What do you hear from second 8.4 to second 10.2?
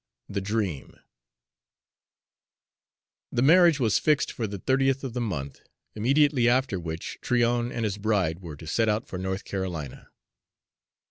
were to set out for North Carolina.